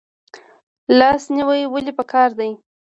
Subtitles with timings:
[0.99, 2.51] لاس نیوی ولې پکار دی؟